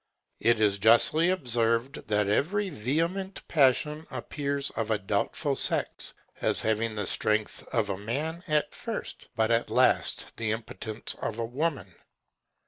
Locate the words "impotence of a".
10.53-11.45